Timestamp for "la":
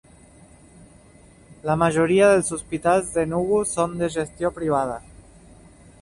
1.69-1.75